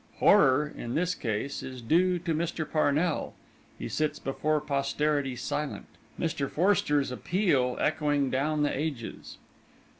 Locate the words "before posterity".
4.17-5.35